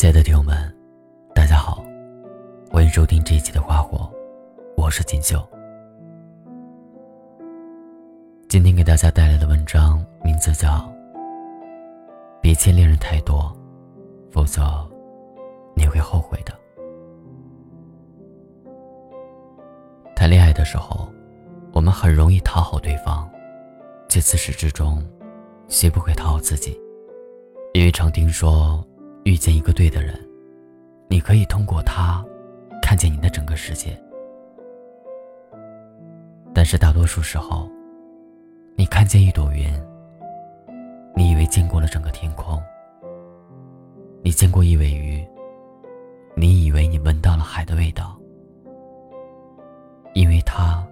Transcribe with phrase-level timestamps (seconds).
[0.00, 0.56] 亲爱的听友们，
[1.34, 1.84] 大家好，
[2.70, 4.10] 欢迎收听这一期的花火，
[4.74, 5.46] 我是锦绣。
[8.48, 10.68] 今天给大家带来的文章名字叫
[12.40, 13.54] 《别欠恋人太多，
[14.30, 14.62] 否则
[15.76, 16.54] 你会后悔的》。
[20.16, 21.12] 谈恋爱的时候，
[21.74, 23.30] 我们很容易讨好对方，
[24.08, 25.06] 却自始至终
[25.68, 26.80] 学不会讨好自己，
[27.74, 28.82] 因为常听说。
[29.30, 30.12] 遇见一个对的人，
[31.06, 32.20] 你可以通过他
[32.82, 33.96] 看见你的整个世界。
[36.52, 37.70] 但是大多数时候，
[38.74, 39.72] 你看见一朵云，
[41.14, 42.58] 你以为见过了整个天空；
[44.20, 45.24] 你见过一尾鱼，
[46.34, 48.18] 你以为你闻到了海的味道。
[50.12, 50.84] 因为他，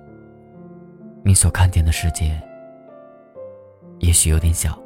[1.25, 2.41] 你所看见的世界
[3.99, 4.79] 也许有点小。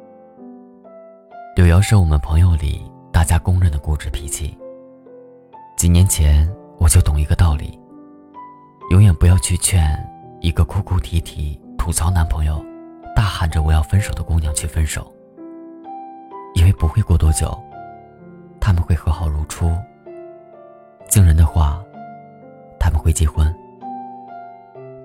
[1.55, 2.81] 柳瑶是我们朋友里。
[3.23, 4.53] 大家公认的固执脾气。
[5.77, 6.45] 几年前
[6.77, 7.79] 我就懂一个道理：
[8.91, 9.81] 永远不要去劝
[10.41, 12.61] 一个哭哭啼啼、吐槽男朋友、
[13.15, 15.09] 大喊着我要分手的姑娘去分手，
[16.55, 17.57] 因为不会过多久，
[18.59, 19.71] 他们会和好如初。
[21.07, 21.81] 惊人的话，
[22.77, 23.47] 他们会结婚。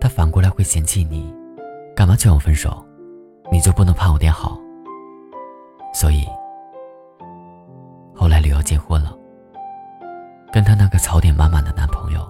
[0.01, 1.33] 他反过来会嫌弃你，
[1.95, 2.85] 干嘛劝我分手？
[3.53, 4.59] 你就不能盼我点好？
[5.95, 6.27] 所以。
[8.49, 9.15] 后来柳瑶结婚了，
[10.53, 12.27] 跟她那个槽点满满的男朋友。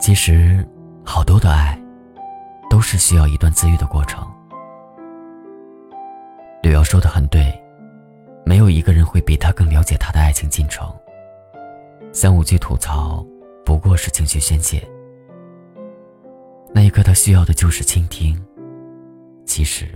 [0.00, 0.66] 其实，
[1.04, 1.78] 好多的爱，
[2.70, 4.26] 都是需要一段自愈的过程。
[6.62, 7.52] 柳瑶说的很对，
[8.46, 10.90] 没有一个人会比他更了解他的爱情进程。
[12.12, 13.24] 三五句吐槽，
[13.64, 14.82] 不过是情绪宣泄。
[16.72, 18.42] 那一刻，他需要的就是倾听。
[19.44, 19.86] 其实，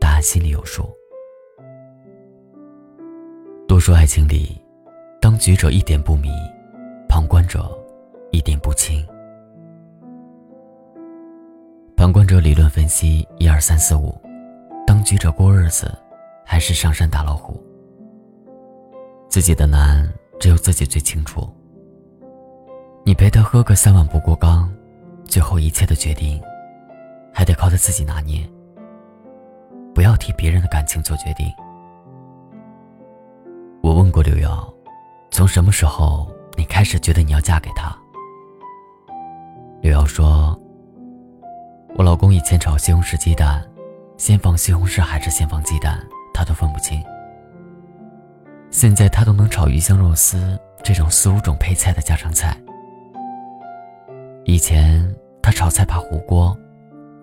[0.00, 0.88] 答案心里有数。
[3.86, 4.60] 说爱情里，
[5.20, 6.28] 当局者一点不迷，
[7.08, 7.70] 旁观者
[8.32, 9.06] 一点不清。
[11.96, 14.20] 旁观者理论分析一二三四五，
[14.84, 15.96] 当局者过日子，
[16.44, 17.62] 还是上山打老虎？
[19.28, 21.48] 自己的难，只有自己最清楚。
[23.04, 24.68] 你陪他喝个三碗不过冈，
[25.26, 26.42] 最后一切的决定，
[27.32, 28.44] 还得靠他自己拿捏。
[29.94, 31.46] 不要替别人的感情做决定。
[33.86, 34.68] 我问过刘瑶，
[35.30, 37.96] 从什么时候你开始觉得你要嫁给他？
[39.80, 40.60] 刘瑶说
[41.94, 43.64] ：“我老公以前炒西红柿鸡蛋，
[44.16, 46.04] 先放西红柿还是先放鸡蛋，
[46.34, 47.00] 他都分不清。
[48.72, 52.60] 现在他都能炒鱼香肉丝这种四五种配菜的家常菜。
[54.46, 55.08] 以前
[55.40, 56.58] 他炒菜怕糊锅，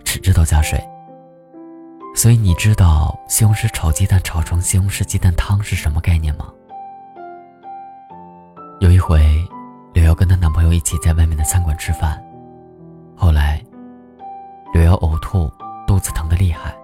[0.06, 0.82] 只知道加水。
[2.16, 6.48] 所以你知道西红柿炒鸡蛋炒成西红柿鸡蛋汤是什么概念吗？”
[8.80, 9.20] 有一回，
[9.94, 12.24] 柳瑶跟她男朋友一起在外面的餐馆吃饭，
[13.16, 13.64] 后来，
[14.74, 15.52] 柳瑶呕吐，
[15.88, 16.76] 肚子疼得厉害。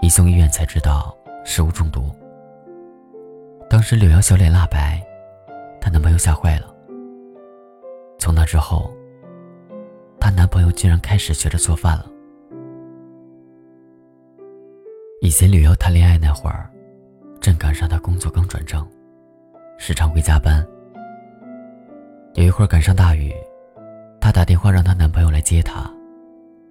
[0.00, 2.14] 一送医院才知道食物中毒。
[3.70, 5.02] 当时柳瑶小脸蜡白，
[5.80, 6.66] 她男朋友吓坏了。
[8.18, 8.92] 从那之后，
[10.20, 12.06] 她男朋友竟然开始学着做饭了。
[15.20, 16.68] 以前旅游谈恋爱那会儿，
[17.40, 18.86] 正赶上她工作刚转正。
[19.78, 20.66] 时常会加班。
[22.34, 23.32] 有一会儿赶上大雨，
[24.20, 25.90] 她打电话让她男朋友来接她。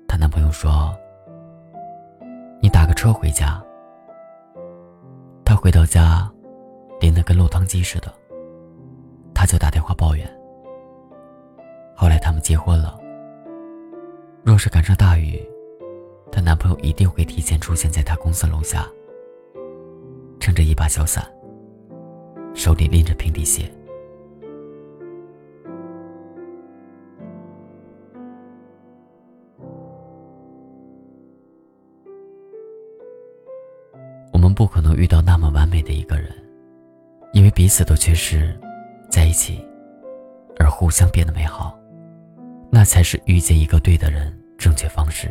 [0.07, 0.95] 她男朋友说
[2.61, 3.61] ：“你打个车回家。”
[5.43, 6.29] 她回到家，
[7.01, 8.13] 淋得跟落汤鸡似的。
[9.33, 10.29] 她就打电话抱怨。
[11.95, 12.99] 后来他们结婚了。
[14.43, 15.41] 若是赶上大雨，
[16.33, 18.89] 她男朋友一定会提前出现在她公司楼下，
[20.39, 21.23] 撑着一把小伞。
[22.55, 23.71] 手里拎着平底鞋，
[34.31, 36.31] 我们不可能遇到那么完美的一个人，
[37.31, 38.55] 因为彼此都缺失，
[39.09, 39.63] 在一起，
[40.57, 41.77] 而互相变得美好，
[42.71, 45.29] 那才是遇见一个对的人正确方式。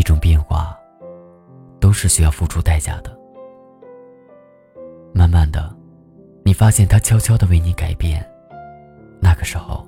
[0.00, 0.74] 一种变化，
[1.78, 3.14] 都是需要付出代价的。
[5.12, 5.70] 慢慢的，
[6.42, 8.26] 你发现他悄悄的为你改变，
[9.20, 9.86] 那个时候，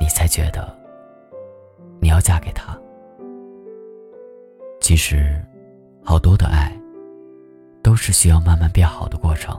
[0.00, 0.76] 你才觉得
[2.00, 2.76] 你要嫁给他。
[4.80, 5.40] 其实，
[6.02, 6.76] 好多的爱
[7.84, 9.56] 都是需要慢慢变好的过程。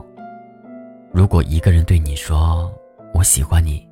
[1.10, 2.70] 如果一个人对你说
[3.16, 3.88] “我喜欢你，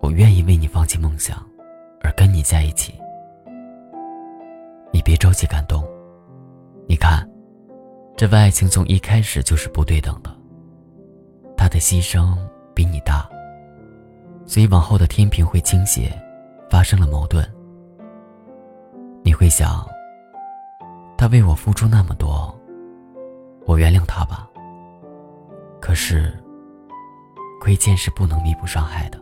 [0.00, 1.36] 我愿意为你放弃梦想，
[2.00, 2.94] 而跟你在一起”，
[4.92, 5.84] 你别着急感动。
[6.86, 7.26] 你看。
[8.16, 10.30] 这份爱情从一开始就是不对等的。
[11.56, 12.36] 他的牺牲
[12.74, 13.26] 比你大，
[14.44, 16.12] 所以往后的天平会倾斜，
[16.68, 17.42] 发生了矛盾。
[19.22, 19.88] 你会想，
[21.16, 22.54] 他为我付出那么多，
[23.64, 24.46] 我原谅他吧。
[25.80, 26.38] 可是，
[27.58, 29.18] 亏欠是不能弥补伤害的，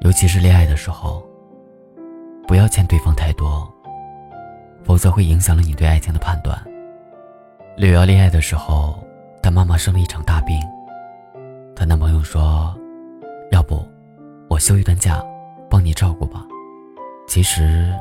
[0.00, 1.22] 尤其是恋爱的时候，
[2.46, 3.68] 不要欠对方太多。
[4.84, 6.62] 否则会影响了你对爱情的判断。
[7.74, 9.02] 柳瑶恋爱的时候，
[9.42, 10.60] 她妈妈生了一场大病，
[11.74, 12.74] 她男朋友说
[13.50, 13.82] ：“要不，
[14.50, 15.24] 我休一段假，
[15.70, 16.44] 帮你照顾吧。”
[17.26, 17.92] 其实，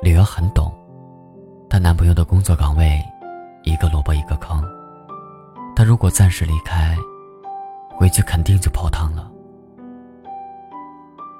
[0.00, 0.72] 柳瑶很懂，
[1.68, 2.98] 她男朋友的工作岗位，
[3.64, 4.64] 一个萝卜一个坑，
[5.76, 6.96] 她如果暂时离开，
[7.98, 9.30] 回去肯定就泡汤了。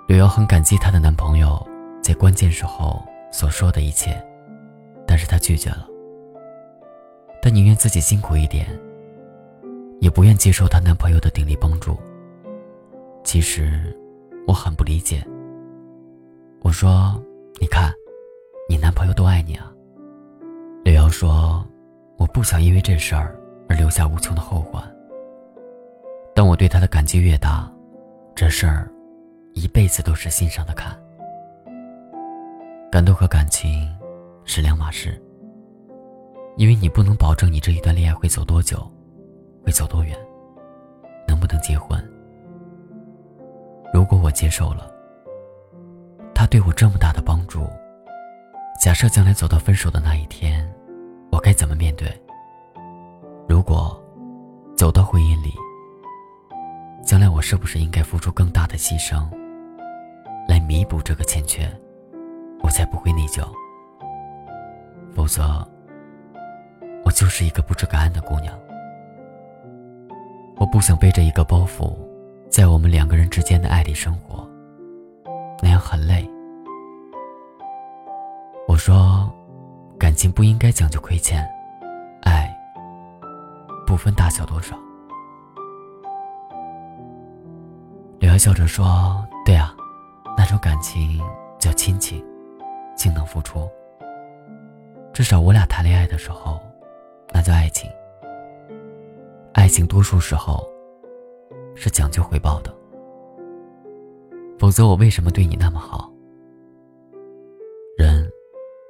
[0.06, 1.66] 柳瑶很感激她的男朋友
[2.10, 4.20] 在关键时候所说的一切。
[5.06, 5.86] 但是她拒绝了。
[7.40, 8.66] 她宁愿自己辛苦一点，
[10.00, 11.96] 也不愿接受她男朋友的鼎力帮助。
[13.22, 13.96] 其实，
[14.44, 15.24] 我很不理解。
[16.62, 17.14] 我说
[17.62, 17.92] ：“你看，
[18.68, 19.72] 你男朋友多爱你啊。”
[20.82, 21.64] 柳瑶说
[22.18, 24.82] ：“我不想因为这事儿而留下无穷的后患。
[26.34, 27.72] 但我对他的感激越大，
[28.34, 28.90] 这事儿，
[29.54, 30.92] 一辈子都是心上的坎。
[32.90, 33.88] 感动和感情。”
[34.52, 35.22] 是两码事，
[36.56, 38.84] 因为你不能保证你这一段恋爱会走多久，
[39.64, 40.18] 会走多远，
[41.28, 42.02] 能不能结婚。
[43.94, 44.90] 如果我接受了，
[46.34, 47.64] 他对我这么大的帮助，
[48.82, 50.68] 假设将来走到分手的那一天，
[51.30, 52.08] 我该怎么面对？
[53.46, 54.02] 如果
[54.76, 55.54] 走到婚姻里，
[57.04, 59.28] 将来我是不是应该付出更大的牺牲，
[60.48, 61.70] 来弥补这个欠缺，
[62.70, 63.42] 我才不会内疚？
[65.12, 65.66] 否则，
[67.04, 68.56] 我就是一个不知感恩的姑娘。
[70.56, 71.92] 我不想背着一个包袱，
[72.48, 74.48] 在我们两个人之间的爱里生活，
[75.60, 76.24] 那样很累。
[78.68, 79.28] 我说，
[79.98, 81.44] 感情不应该讲究亏欠，
[82.22, 82.56] 爱
[83.84, 84.78] 不分大小多少。
[88.20, 89.74] 刘瑶笑着说：“对啊，
[90.36, 91.20] 那种感情
[91.58, 92.24] 叫亲情，
[93.00, 93.66] 情能付出。”
[95.14, 96.60] 至少我俩谈恋爱的时候，
[97.32, 97.90] 那叫爱情。
[99.54, 100.64] 爱情多数时候
[101.74, 102.74] 是讲究回报的，
[104.58, 106.12] 否则我为什么对你那么好？
[107.96, 108.30] 人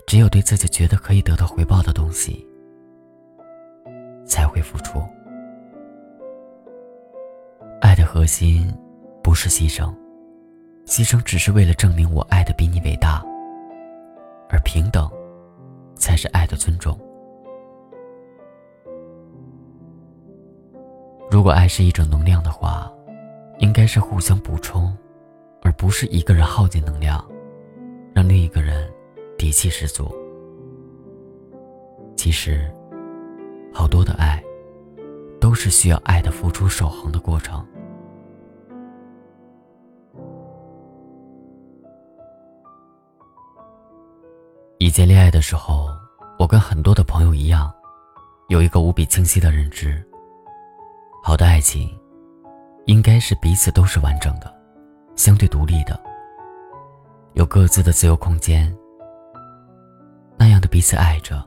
[0.07, 2.47] 只有对自己觉得可以得到回报的东西，
[4.27, 5.01] 才会付出。
[7.81, 8.73] 爱的核心
[9.23, 9.93] 不是牺牲，
[10.85, 13.25] 牺牲只是为了证明我爱的比你伟大，
[14.51, 15.11] 而平等。
[16.01, 16.99] 才是爱的尊重。
[21.31, 22.91] 如果爱是一种能量的话，
[23.59, 24.97] 应该是互相补充，
[25.61, 27.23] 而不是一个人耗尽能量，
[28.15, 28.91] 让另一个人
[29.37, 30.11] 底气十足。
[32.17, 32.73] 其实，
[33.75, 34.43] 好多的爱，
[35.39, 37.63] 都是需要爱的付出守恒的过程。
[44.91, 45.89] 以前恋爱的时候，
[46.37, 47.73] 我跟很多的朋友一样，
[48.49, 50.05] 有一个无比清晰的认知：
[51.23, 51.97] 好的爱情，
[52.87, 54.53] 应该是彼此都是完整的，
[55.15, 55.97] 相对独立的，
[57.35, 58.77] 有各自的自由空间。
[60.37, 61.41] 那样的彼此爱着，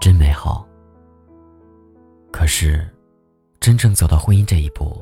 [0.00, 0.66] 真美好。
[2.32, 2.88] 可是，
[3.60, 4.96] 真正走到婚姻这一步，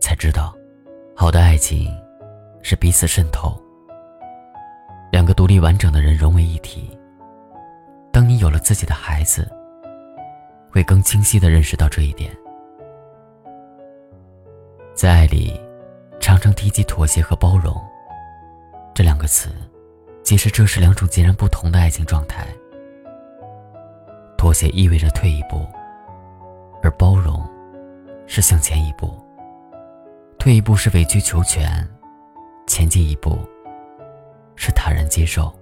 [0.00, 0.54] 才知道，
[1.16, 1.92] 好的爱情，
[2.62, 3.60] 是彼此渗透，
[5.10, 6.96] 两个独立完整的人融为一体。
[8.12, 9.50] 当你有了自己的孩子，
[10.70, 12.36] 会更清晰的认识到这一点。
[14.94, 15.58] 在爱里，
[16.20, 17.74] 常常提及妥协和包容
[18.94, 19.50] 这两个词，
[20.22, 22.46] 其实这是两种截然不同的爱情状态。
[24.36, 25.66] 妥协意味着退一步，
[26.82, 27.46] 而包容
[28.26, 29.14] 是向前一步。
[30.38, 31.86] 退一步是委曲求全，
[32.66, 33.38] 前进一步
[34.56, 35.52] 是坦然接受。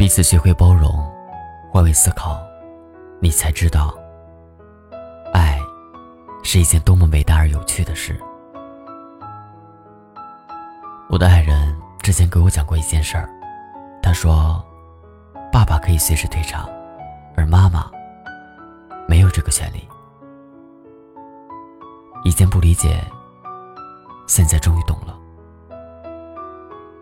[0.00, 0.90] 彼此学会包容，
[1.70, 2.40] 换位思考，
[3.20, 3.94] 你才知道，
[5.30, 5.60] 爱
[6.42, 8.18] 是一件多么伟大而有趣的事。
[11.10, 13.28] 我的爱人之前给我讲过一件事儿，
[14.02, 14.64] 他说，
[15.52, 16.66] 爸爸可以随时退场，
[17.36, 17.90] 而妈妈
[19.06, 19.86] 没有这个权利。
[22.24, 23.04] 以前不理解，
[24.26, 25.14] 现在终于懂了。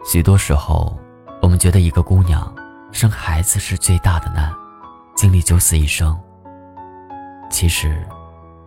[0.04, 0.98] 许多时候，
[1.40, 2.52] 我们觉得一个姑娘。
[2.90, 4.52] 生孩子是最大的难，
[5.14, 6.18] 经历九死一生。
[7.50, 8.02] 其实，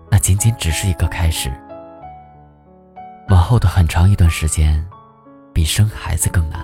[0.09, 1.51] 那仅仅只是一个开始。
[3.29, 4.85] 往后的很长一段时间，
[5.53, 6.63] 比生孩子更难。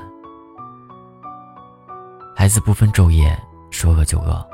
[2.35, 3.37] 孩子不分昼夜，
[3.71, 4.47] 说饿就饿，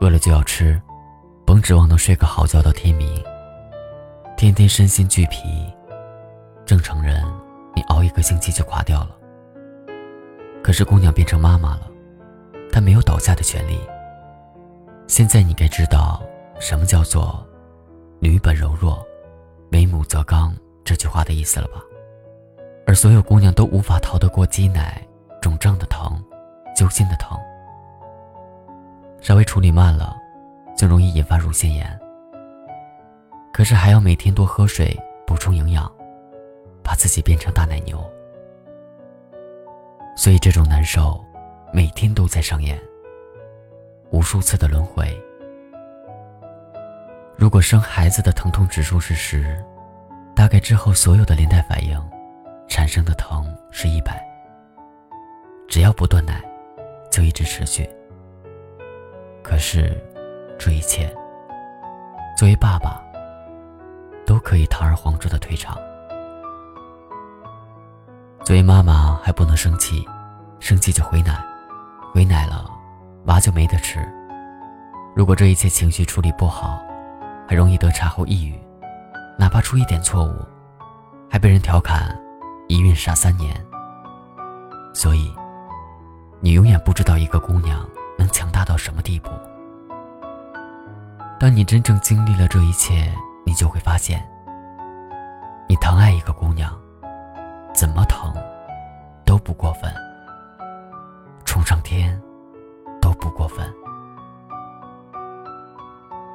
[0.00, 0.80] 饿了就要吃，
[1.46, 3.22] 甭指望能睡个好觉到天明。
[4.36, 5.66] 天天身心俱疲，
[6.66, 7.24] 正常人
[7.74, 9.10] 你熬一个星期就垮掉了。
[10.62, 11.87] 可是姑娘变成妈妈了，
[12.78, 13.76] 她没有倒下的权利。
[15.08, 16.22] 现在你该知道
[16.60, 17.44] 什么叫做
[18.22, 19.04] “女本柔弱，
[19.72, 20.56] 为母则刚”
[20.86, 21.82] 这句话的意思了吧？
[22.86, 25.04] 而所有姑娘都无法逃得过挤奶、
[25.42, 26.22] 肿胀的疼。
[26.76, 27.36] 揪心的疼，
[29.20, 30.16] 稍微处理慢了，
[30.76, 31.98] 就容易引发乳腺炎。
[33.52, 35.92] 可是还要每天多喝水，补充营养，
[36.80, 37.98] 把自己变成大奶牛。
[40.16, 41.20] 所以这种难受，
[41.72, 42.80] 每天都在上演，
[44.10, 45.16] 无数次的轮回。
[47.36, 49.64] 如果生孩子的疼痛指数是十，
[50.34, 52.00] 大概之后所有的连带反应，
[52.68, 54.22] 产生的疼是一百。
[55.68, 56.42] 只要不断奶。
[57.10, 57.88] 就一直持续。
[59.42, 59.96] 可是，
[60.58, 61.12] 这一切，
[62.36, 63.02] 作为爸爸，
[64.26, 65.76] 都可以堂而皇之的退场。
[68.44, 70.06] 作为妈妈，还不能生气，
[70.60, 71.42] 生气就回奶，
[72.14, 72.70] 喂奶了，
[73.26, 74.00] 娃就没得吃。
[75.14, 76.80] 如果这一切情绪处理不好，
[77.48, 78.58] 很容易得产后抑郁，
[79.38, 80.34] 哪怕出一点错误，
[81.30, 82.18] 还被人调侃
[82.68, 83.54] 一孕傻三年。
[84.94, 85.32] 所以。
[86.40, 87.84] 你永远不知道一个姑娘
[88.16, 89.28] 能强大到什么地步。
[91.36, 93.12] 当你真正经历了这一切，
[93.44, 94.24] 你就会发现，
[95.68, 96.72] 你疼爱一个姑娘，
[97.74, 98.32] 怎么疼
[99.24, 99.92] 都不过分，
[101.68, 102.18] 上天
[102.98, 103.70] 都不过分。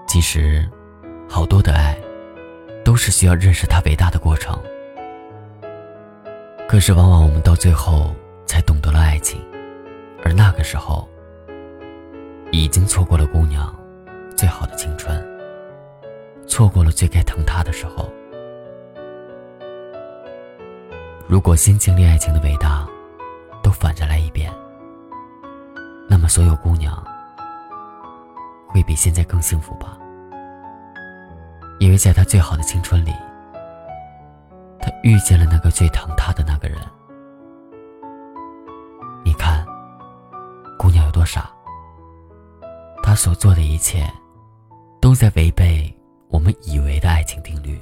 [0.08, 0.64] 其实，
[1.28, 1.98] 好多的爱，
[2.86, 4.56] 都是需要认识它伟大的过程。
[6.68, 8.14] 可是，往往我们到最后
[8.46, 9.42] 才懂得了爱情。
[10.24, 11.10] 而那个时候，
[12.52, 13.76] 已经错过了姑娘
[14.38, 15.20] 最好的青春，
[16.46, 18.08] 错过了最该疼她的时候。
[21.26, 22.88] 如果先经历爱情的伟大
[23.64, 24.54] 都反着来一遍，
[26.24, 27.04] 那所有姑娘
[28.70, 29.98] 会比现在更幸福吧？
[31.82, 33.14] 因为在她最好的青春里，
[34.80, 36.80] 她遇见了那个最疼她的那个人。
[39.26, 39.66] 你看，
[40.80, 41.52] 姑娘有多傻！
[43.04, 44.10] 他所做的一切，
[45.02, 45.94] 都在违背
[46.30, 47.78] 我们以为的爱情定律。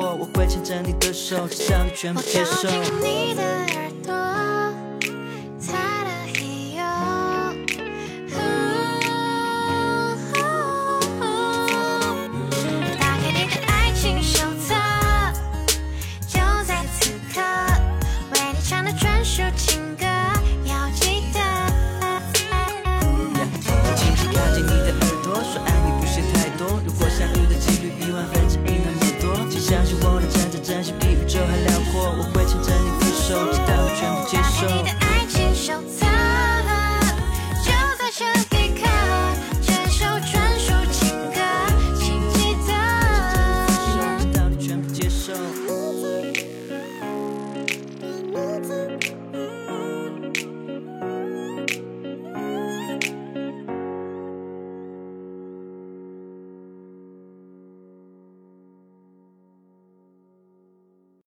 [0.00, 2.68] 我会牵着你的手只想全部接受。
[3.00, 4.53] 你的耳朵。